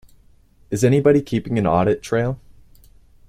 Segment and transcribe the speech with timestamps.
[0.71, 2.39] Is anybody keeping an audit trail?